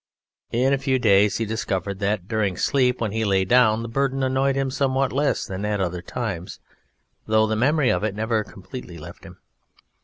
[0.51, 4.23] In a few days he discovered that during sleep, when he lay down, the Burden
[4.23, 6.59] annoyed him somewhat less than at other times,
[7.27, 9.37] though the memory of it never completely left him.